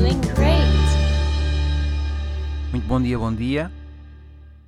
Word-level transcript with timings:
great. 0.00 0.60
Muito 2.70 2.86
bom 2.86 3.00
dia, 3.00 3.18
bom 3.18 3.34
dia. 3.34 3.70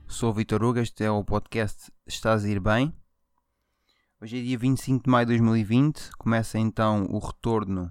Sou 0.06 0.30
o 0.30 0.34
Vitor 0.34 0.62
Hugo, 0.62 0.78
este 0.78 1.04
é 1.04 1.10
o 1.10 1.24
podcast 1.24 1.90
Estás 2.06 2.44
a 2.44 2.48
ir 2.48 2.60
bem. 2.60 2.92
Hoje 4.20 4.38
é 4.38 4.42
dia 4.42 4.58
25 4.58 5.04
de 5.04 5.10
maio 5.10 5.24
de 5.24 5.32
2020, 5.32 6.10
começa 6.18 6.58
então 6.58 7.06
o 7.06 7.18
retorno 7.18 7.90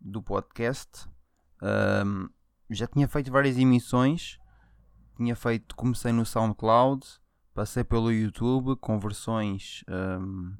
do 0.00 0.22
podcast. 0.22 1.08
Ahm, 1.60 2.28
já 2.70 2.86
tinha 2.86 3.08
feito 3.08 3.32
várias 3.32 3.58
emissões, 3.58 4.38
tinha 5.16 5.34
feito, 5.34 5.74
comecei 5.74 6.12
no 6.12 6.24
SoundCloud, 6.24 7.04
passei 7.52 7.82
pelo 7.82 8.12
YouTube 8.12 8.76
com 8.76 9.00
versões 9.00 9.82
ahm, 9.88 10.54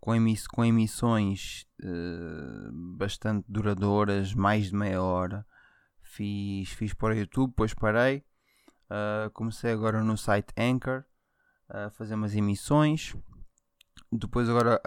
com, 0.00 0.14
emiss- 0.14 0.46
com 0.46 0.64
emissões 0.64 1.66
eh, 1.82 2.70
bastante 2.96 3.44
duradouras, 3.48 4.34
mais 4.34 4.66
de 4.66 4.76
meia 4.76 5.02
hora. 5.02 5.46
Fiz, 6.02 6.70
fiz 6.70 6.94
para 6.94 7.14
o 7.14 7.18
YouTube, 7.18 7.50
depois 7.50 7.74
parei. 7.74 8.24
Uh, 8.88 9.28
comecei 9.32 9.72
agora 9.72 10.00
no 10.00 10.16
site 10.16 10.52
Anchor 10.56 11.04
a 11.68 11.90
fazer 11.90 12.14
umas 12.14 12.36
emissões. 12.36 13.16
Depois 14.12 14.48
agora, 14.48 14.80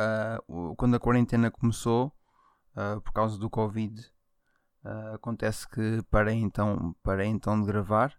uh, 0.48 0.76
quando 0.78 0.96
a 0.96 1.00
quarentena 1.00 1.52
começou, 1.52 2.16
uh, 2.78 3.02
por 3.02 3.12
causa 3.12 3.38
do 3.38 3.50
Covid, 3.50 4.00
uh, 4.86 5.16
acontece 5.16 5.68
que 5.68 6.02
parei 6.10 6.36
então, 6.36 6.96
parei 7.04 7.28
então 7.28 7.60
de 7.60 7.68
gravar, 7.68 8.18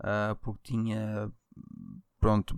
uh, 0.00 0.34
porque 0.40 0.72
tinha, 0.72 1.30
pronto, 2.24 2.56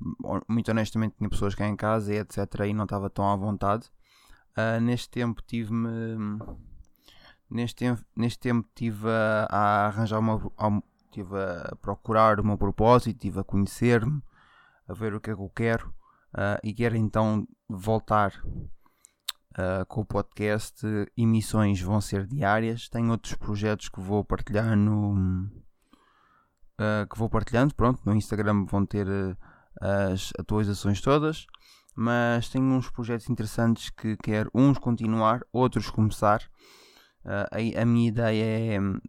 muito 0.49 0.71
honestamente 0.71 1.17
tinha 1.19 1.29
pessoas 1.29 1.53
cá 1.53 1.67
em 1.67 1.75
casa 1.75 2.15
e 2.15 2.19
etc 2.19 2.39
e 2.69 2.73
não 2.73 2.85
estava 2.85 3.11
tão 3.11 3.29
à 3.29 3.35
vontade. 3.35 3.91
Uh, 4.57 4.81
neste 4.81 5.11
tempo 5.11 5.43
tive-me 5.43 6.39
neste 7.51 7.75
tempo, 7.75 8.01
neste 8.15 8.39
tempo 8.39 8.69
tive 8.77 9.09
a, 9.51 9.87
arranjar 9.89 10.21
uma 10.21 10.37
a- 10.57 10.83
tive 11.11 11.37
a 11.37 11.75
procurar 11.83 12.39
o 12.39 12.45
meu 12.45 12.57
propósito, 12.57 13.19
tive 13.19 13.41
a 13.41 13.45
conhecer-me, 13.45 14.23
a 14.87 14.93
ver 14.93 15.15
o 15.15 15.21
que 15.21 15.31
é 15.31 15.35
que 15.35 15.41
eu 15.43 15.51
quero 15.51 15.93
ah, 16.33 16.61
e 16.63 16.73
quero 16.73 16.97
então 16.97 17.45
voltar 17.69 18.41
ah, 19.59 19.85
com 19.89 20.03
o 20.03 20.05
podcast. 20.05 20.87
Emissões 21.17 21.81
vão 21.81 22.01
ser 22.01 22.25
diárias, 22.25 22.89
tenho 22.89 23.11
outros 23.11 23.35
projetos 23.35 23.89
que 23.89 24.01
vou 24.01 24.25
partilhar 24.25 24.77
no 24.77 25.51
ah, 26.79 27.05
que 27.11 27.19
vou 27.19 27.29
partilhando, 27.29 27.75
pronto, 27.75 28.01
no 28.05 28.15
Instagram 28.15 28.65
vão 28.67 28.85
ter 28.87 29.09
ah, 29.09 29.37
as 29.81 30.33
atualizações 30.39 31.01
todas. 31.01 31.47
Mas 31.95 32.49
tenho 32.51 32.65
uns 32.65 32.91
projetos 32.91 33.31
interessantes 33.31 33.89
que 33.89 34.17
quero 34.19 34.51
uns 34.55 34.79
continuar, 34.79 35.41
outros 35.53 35.91
começar. 35.91 36.43
Uh, 37.25 37.79
a, 37.79 37.83
a 37.83 37.85
minha 37.87 38.09
ideia 38.09 38.75
é 38.75 38.81
hum, 38.81 39.01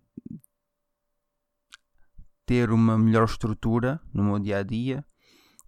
ter 2.46 2.72
uma 2.72 2.98
melhor 2.98 3.26
estrutura 3.26 4.00
no 4.14 4.24
meu 4.24 4.40
dia 4.40 4.60
a 4.60 4.64
dia, 4.64 5.06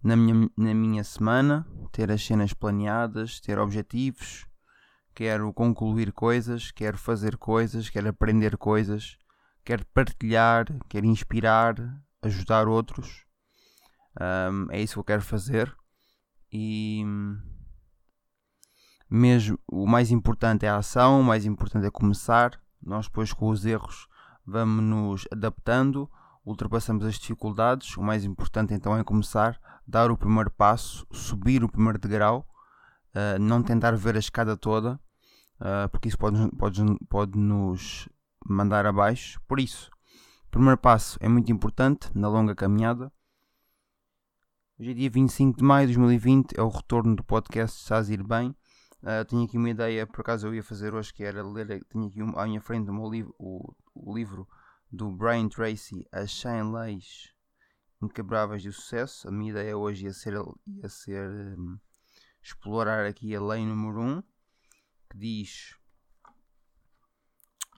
na 0.02 0.16
minha, 0.16 0.50
na 0.56 0.74
minha 0.74 1.04
semana, 1.04 1.66
ter 1.92 2.10
as 2.10 2.24
cenas 2.24 2.54
planeadas, 2.54 3.38
ter 3.38 3.58
objetivos, 3.58 4.46
quero 5.14 5.52
concluir 5.52 6.10
coisas, 6.10 6.70
quero 6.70 6.96
fazer 6.96 7.36
coisas, 7.36 7.90
quero 7.90 8.08
aprender 8.08 8.56
coisas, 8.56 9.18
quero 9.62 9.84
partilhar, 9.92 10.66
quero 10.88 11.04
inspirar, 11.04 11.76
ajudar 12.22 12.66
outros. 12.66 13.29
Um, 14.20 14.66
é 14.70 14.80
isso 14.80 14.94
que 14.94 15.00
eu 15.00 15.04
quero 15.04 15.22
fazer 15.22 15.74
e 16.52 17.02
mesmo 19.08 19.58
o 19.66 19.86
mais 19.86 20.10
importante 20.10 20.66
é 20.66 20.68
a 20.68 20.76
ação, 20.76 21.20
o 21.20 21.24
mais 21.24 21.46
importante 21.46 21.86
é 21.86 21.90
começar. 21.90 22.60
Nós 22.82 23.06
depois 23.06 23.32
com 23.32 23.48
os 23.48 23.64
erros 23.64 24.06
vamos 24.46 24.84
nos 24.84 25.28
adaptando, 25.32 26.10
ultrapassamos 26.44 27.04
as 27.04 27.14
dificuldades. 27.14 27.96
O 27.96 28.02
mais 28.02 28.24
importante 28.24 28.74
então 28.74 28.96
é 28.96 29.02
começar, 29.02 29.58
dar 29.86 30.10
o 30.10 30.16
primeiro 30.16 30.50
passo, 30.50 31.06
subir 31.10 31.64
o 31.64 31.68
primeiro 31.68 31.98
degrau, 31.98 32.46
uh, 33.14 33.38
não 33.40 33.62
tentar 33.62 33.96
ver 33.96 34.16
a 34.16 34.20
escada 34.20 34.56
toda, 34.56 34.94
uh, 35.60 35.88
porque 35.90 36.08
isso 36.08 36.18
pode, 36.18 36.36
pode, 36.56 36.82
pode 37.08 37.38
nos 37.38 38.08
mandar 38.44 38.86
abaixo. 38.86 39.40
Por 39.46 39.60
isso, 39.60 39.90
o 40.46 40.50
primeiro 40.50 40.78
passo 40.78 41.18
é 41.20 41.28
muito 41.28 41.50
importante 41.50 42.10
na 42.14 42.28
longa 42.28 42.54
caminhada. 42.54 43.12
Hoje 44.80 44.92
é 44.92 44.94
dia 44.94 45.10
25 45.10 45.58
de 45.58 45.62
maio 45.62 45.86
de 45.86 45.92
2020, 45.92 46.58
é 46.58 46.62
o 46.62 46.68
retorno 46.70 47.14
do 47.14 47.22
podcast 47.22 47.82
Estás 47.82 48.08
ir 48.08 48.22
bem. 48.22 48.56
Uh, 49.02 49.22
tinha 49.28 49.44
aqui 49.44 49.58
uma 49.58 49.68
ideia, 49.68 50.06
por 50.06 50.22
acaso 50.22 50.46
eu 50.46 50.54
ia 50.54 50.62
fazer 50.62 50.94
hoje, 50.94 51.12
que 51.12 51.22
era 51.22 51.42
ler, 51.42 51.84
tinha 51.90 52.08
aqui 52.08 52.22
um, 52.22 52.38
à 52.38 52.46
minha 52.46 52.62
frente 52.62 52.90
meu 52.90 53.06
livro, 53.06 53.34
o, 53.38 53.74
o 53.94 54.14
livro 54.14 54.48
do 54.90 55.10
Brian 55.10 55.50
Tracy, 55.50 56.08
As 56.10 56.32
100 56.32 56.72
Leis 56.72 57.34
Inquebráveis 58.00 58.64
do 58.64 58.72
Sucesso. 58.72 59.28
A 59.28 59.30
minha 59.30 59.50
ideia 59.50 59.76
hoje 59.76 60.06
ia 60.06 60.14
ser, 60.14 60.32
ia 60.66 60.88
ser 60.88 61.28
um, 61.58 61.78
explorar 62.42 63.04
aqui 63.04 63.36
a 63.36 63.42
lei 63.42 63.66
número 63.66 64.00
1, 64.00 64.22
que 65.10 65.18
diz... 65.18 65.76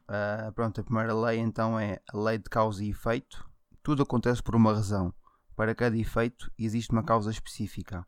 Uh, 0.02 0.52
pronto, 0.52 0.80
a 0.80 0.84
primeira 0.84 1.12
lei 1.12 1.40
então 1.40 1.76
é 1.80 2.00
a 2.12 2.16
lei 2.16 2.38
de 2.38 2.48
causa 2.48 2.84
e 2.84 2.90
efeito. 2.90 3.44
Tudo 3.82 4.04
acontece 4.04 4.40
por 4.40 4.54
uma 4.54 4.72
razão. 4.72 5.12
Para 5.62 5.76
cada 5.76 5.96
efeito 5.96 6.52
existe 6.58 6.90
uma 6.90 7.04
causa 7.04 7.30
específica. 7.30 8.04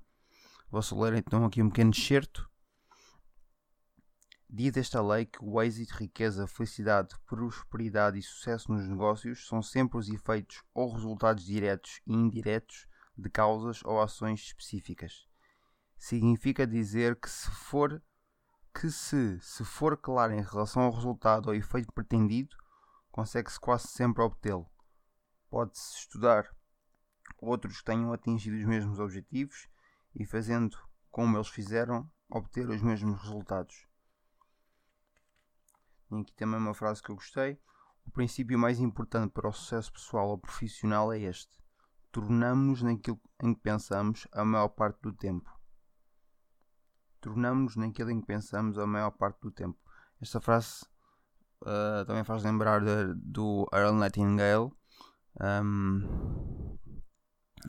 Vou 0.69 0.82
ler 1.00 1.15
então 1.15 1.44
aqui 1.44 1.62
um 1.62 1.69
pequeno 1.69 1.92
excerto. 1.92 2.50
Diz 4.50 4.76
esta 4.76 5.00
lei 5.00 5.25
que 5.26 5.38
o 5.41 5.62
êxito, 5.62 5.94
riqueza, 5.94 6.48
felicidade, 6.48 7.14
prosperidade 7.25 8.19
e 8.19 8.22
sucesso 8.22 8.72
nos 8.72 8.88
negócios 8.88 9.47
são 9.47 9.62
sempre 9.62 9.98
os 9.98 10.09
efeitos 10.09 10.64
ou 10.75 10.93
resultados 10.93 11.44
diretos 11.44 12.00
e 12.04 12.12
indiretos 12.12 12.88
de 13.16 13.31
causas 13.31 13.84
ou 13.84 14.03
ações 14.03 14.41
específicas. 14.41 15.25
Significa 15.97 16.66
dizer 16.66 17.14
que 17.14 17.31
se 17.31 17.48
for 17.53 18.03
que 18.75 18.91
se, 18.91 19.38
se 19.41 19.64
for 19.64 19.97
claro 19.97 20.32
em 20.32 20.43
relação 20.43 20.82
ao 20.82 20.93
resultado 20.93 21.47
ou 21.47 21.54
efeito 21.54 21.93
pretendido, 21.93 22.56
consegue-se 23.12 23.60
quase 23.60 23.87
sempre 23.87 24.25
obtê-lo. 24.25 24.69
Pode-se 25.48 25.98
estudar 25.98 26.53
outros 27.47 27.78
que 27.78 27.84
tenham 27.84 28.12
atingido 28.12 28.56
os 28.56 28.65
mesmos 28.65 28.99
objetivos 28.99 29.69
e 30.15 30.25
fazendo 30.25 30.77
como 31.10 31.37
eles 31.37 31.49
fizeram, 31.49 32.10
obter 32.28 32.69
os 32.69 32.82
mesmos 32.82 33.21
resultados. 33.22 33.87
Tem 36.09 36.21
aqui 36.21 36.34
também 36.34 36.59
uma 36.59 36.75
frase 36.75 37.03
que 37.03 37.10
eu 37.10 37.15
gostei. 37.15 37.59
O 38.05 38.10
princípio 38.10 38.59
mais 38.59 38.81
importante 38.81 39.32
para 39.32 39.49
o 39.49 39.53
sucesso 39.53 39.93
pessoal 39.93 40.28
ou 40.31 40.38
profissional 40.38 41.12
é 41.12 41.21
este: 41.21 41.62
tornamos-nos 42.12 42.82
naquilo 42.82 43.21
em 43.43 43.55
que 43.55 43.61
pensamos 43.61 44.26
a 44.32 44.44
maior 44.44 44.69
parte 44.69 45.00
do 45.03 45.12
tempo. 45.12 45.50
Tornamos-nos 47.21 47.76
naquilo 47.76 48.11
em 48.11 48.21
que 48.21 48.26
pensamos 48.26 48.78
a 48.78 48.87
maior 48.87 49.11
parte 49.12 49.41
do 49.41 49.50
tempo. 49.50 49.78
Esta 50.21 50.41
frase 50.41 50.84
uh, 51.62 52.05
também 52.06 52.25
faz 52.25 52.43
lembrar 52.43 52.81
de, 52.81 53.15
do 53.15 53.66
Earl 53.72 53.94
Nightingale. 53.94 54.71
Um, 55.41 56.78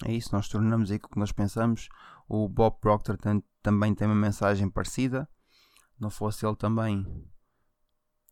é 0.03 0.11
isso, 0.11 0.29
nós 0.33 0.47
tornamos 0.49 0.91
aquilo 0.91 1.09
que 1.09 1.19
nós 1.19 1.31
pensamos. 1.31 1.87
O 2.27 2.49
Bob 2.49 2.79
Proctor 2.81 3.17
tem, 3.17 3.43
também 3.61 3.93
tem 3.95 4.07
uma 4.07 4.15
mensagem 4.15 4.69
parecida. 4.69 5.29
Não 5.99 6.09
fosse 6.09 6.45
ele 6.45 6.55
também 6.55 7.05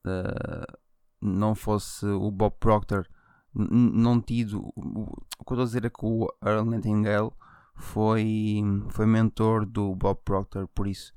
uh, 0.05 0.77
não 1.21 1.55
fosse 1.55 2.05
o 2.05 2.29
Bob 2.29 2.55
Proctor 2.59 3.07
não 3.55 4.19
tido 4.19 4.73
o 4.75 5.45
que 5.45 5.53
eu 5.53 5.55
estou 5.55 5.61
a 5.61 5.65
dizer 5.65 5.85
é 5.85 5.89
que 5.89 6.03
o 6.05 6.27
Earl 6.43 6.65
Nightingale 6.65 7.31
foi, 7.75 8.61
foi 8.89 9.05
mentor 9.05 9.65
do 9.65 9.95
Bob 9.95 10.19
Proctor 10.25 10.67
por 10.67 10.87
isso 10.87 11.13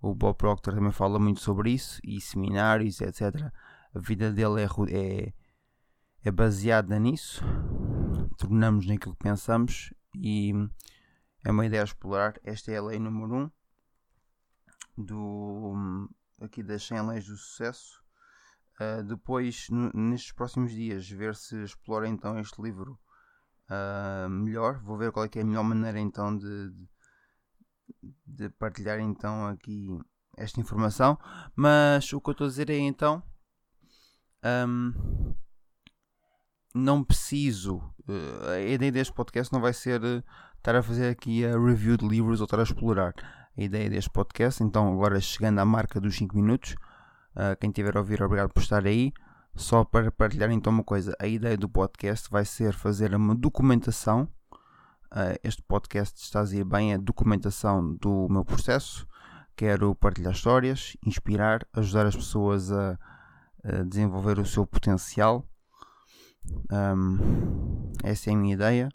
o 0.00 0.14
Bob 0.14 0.36
Proctor 0.36 0.74
também 0.74 0.92
fala 0.92 1.18
muito 1.18 1.40
sobre 1.40 1.72
isso 1.72 2.00
e 2.04 2.20
seminários 2.20 3.00
etc 3.00 3.52
a 3.92 3.98
vida 3.98 4.32
dele 4.32 4.62
é, 4.62 4.68
é, 4.90 5.32
é 6.24 6.30
baseada 6.30 6.98
nisso 6.98 7.44
tornamos 8.40 8.86
naquilo 8.86 9.14
que 9.14 9.22
pensamos 9.22 9.92
e 10.14 10.52
é 11.44 11.50
uma 11.50 11.66
ideia 11.66 11.82
a 11.82 11.84
explorar 11.84 12.38
esta 12.42 12.72
é 12.72 12.78
a 12.78 12.82
lei 12.82 12.98
número 12.98 13.34
1 13.34 13.42
um 14.98 15.04
do 15.04 16.08
aqui 16.40 16.62
das 16.62 16.86
100 16.86 17.08
leis 17.08 17.26
do 17.26 17.36
sucesso 17.36 18.00
Uh, 18.80 19.02
depois, 19.02 19.66
nestes 19.92 20.32
próximos 20.32 20.72
dias, 20.72 21.06
ver 21.06 21.36
se 21.36 21.54
exploro 21.62 22.06
então 22.06 22.38
este 22.38 22.62
livro 22.62 22.98
uh, 23.68 24.28
melhor. 24.30 24.80
Vou 24.82 24.96
ver 24.96 25.12
qual 25.12 25.26
é, 25.26 25.28
é 25.34 25.42
a 25.42 25.44
melhor 25.44 25.64
maneira 25.64 26.00
então 26.00 26.34
de, 26.34 26.72
de, 28.26 28.48
partilhar 28.48 28.98
então 28.98 29.48
aqui 29.48 29.86
esta 30.34 30.60
informação. 30.60 31.18
Mas 31.54 32.10
o 32.14 32.22
que 32.22 32.30
eu 32.30 32.32
estou 32.32 32.46
a 32.46 32.48
dizer 32.48 32.70
é 32.70 32.78
então. 32.78 33.22
Um, 34.42 35.34
não 36.74 37.02
preciso. 37.02 37.78
Uh, 38.08 38.50
a 38.54 38.60
ideia 38.60 38.92
deste 38.92 39.12
podcast 39.12 39.52
não 39.52 39.60
vai 39.60 39.72
ser 39.72 40.00
estar 40.56 40.76
a 40.76 40.82
fazer 40.82 41.08
aqui 41.08 41.44
a 41.44 41.58
review 41.58 41.96
de 41.96 42.06
livros 42.06 42.40
ou 42.40 42.44
estar 42.44 42.60
a 42.60 42.62
explorar. 42.62 43.14
A 43.56 43.62
ideia 43.62 43.90
deste 43.90 44.10
podcast, 44.10 44.62
então, 44.62 44.92
agora 44.92 45.20
chegando 45.20 45.58
à 45.58 45.64
marca 45.64 46.00
dos 46.00 46.16
5 46.16 46.34
minutos. 46.36 46.76
Uh, 47.34 47.56
quem 47.60 47.70
tiver 47.70 47.96
a 47.96 48.00
ouvir, 48.00 48.22
obrigado 48.22 48.52
por 48.52 48.62
estar 48.62 48.84
aí. 48.86 49.12
Só 49.54 49.84
para 49.84 50.10
partilhar 50.10 50.50
então 50.50 50.72
uma 50.72 50.84
coisa, 50.84 51.14
a 51.18 51.26
ideia 51.26 51.56
do 51.56 51.68
podcast 51.68 52.30
vai 52.30 52.44
ser 52.44 52.72
fazer 52.72 53.14
uma 53.14 53.34
documentação. 53.34 54.28
Uh, 55.12 55.34
este 55.42 55.62
podcast 55.62 56.22
está 56.22 56.40
a 56.40 56.44
dizer 56.44 56.64
bem 56.64 56.94
a 56.94 56.98
documentação 56.98 57.94
do 57.96 58.28
meu 58.30 58.44
processo. 58.44 59.06
Quero 59.56 59.94
partilhar 59.94 60.32
histórias, 60.32 60.96
inspirar, 61.04 61.66
ajudar 61.72 62.06
as 62.06 62.16
pessoas 62.16 62.70
a, 62.70 62.98
a 63.64 63.82
desenvolver 63.82 64.38
o 64.38 64.46
seu 64.46 64.66
potencial. 64.66 65.44
Um, 66.70 67.92
essa 68.02 68.30
é 68.30 68.34
a 68.34 68.36
minha 68.36 68.54
ideia. 68.54 68.88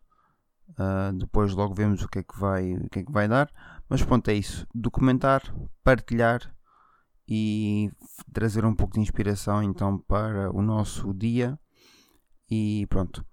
Uh, 0.71 1.13
depois 1.17 1.53
logo 1.53 1.73
vemos 1.73 2.01
o 2.01 2.07
que, 2.07 2.19
é 2.19 2.23
que 2.23 2.37
vai, 2.37 2.73
o 2.73 2.89
que 2.89 2.99
é 2.99 3.03
que 3.03 3.11
vai 3.11 3.27
dar. 3.27 3.49
Mas 3.87 4.03
pronto, 4.03 4.27
é 4.29 4.33
isso. 4.33 4.67
Documentar, 4.73 5.41
partilhar 5.83 6.53
e 7.27 7.91
trazer 8.33 8.65
um 8.65 8.75
pouco 8.75 8.93
de 8.93 8.99
inspiração 8.99 9.63
então 9.63 9.97
para 9.97 10.51
o 10.51 10.61
nosso 10.61 11.13
dia. 11.13 11.59
E 12.49 12.85
pronto. 12.87 13.25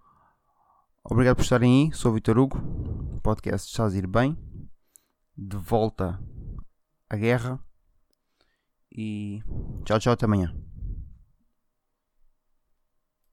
Obrigado 1.05 1.37
por 1.37 1.43
estarem 1.43 1.87
aí. 1.87 1.93
Sou 1.93 2.13
o 2.13 2.15
Vitor 2.15 2.39
Hugo. 2.39 2.59
Podcast 3.23 3.69
está 3.69 3.87
a 3.87 3.91
ir 3.91 4.07
bem. 4.07 4.39
De 5.37 5.57
volta 5.57 6.23
à 7.09 7.17
guerra. 7.17 7.59
E 8.91 9.43
tchau, 9.85 9.99
tchau, 9.99 10.13
até 10.13 10.27
amanhã. 10.27 10.62